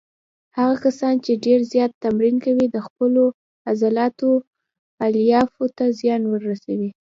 [0.57, 3.23] هغه کسان چې ډېر زیات تمرین کوي د خپلو
[3.69, 4.31] عضلاتو
[5.05, 6.89] الیافو ته زیان ورسوي.